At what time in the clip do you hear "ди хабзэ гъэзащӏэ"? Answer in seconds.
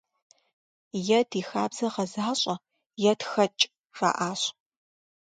1.29-2.55